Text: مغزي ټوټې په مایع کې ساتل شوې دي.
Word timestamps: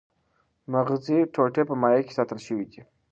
مغزي 0.71 1.19
ټوټې 1.33 1.63
په 1.69 1.73
مایع 1.81 2.01
کې 2.05 2.15
ساتل 2.17 2.39
شوې 2.45 2.65
دي. 2.71 2.81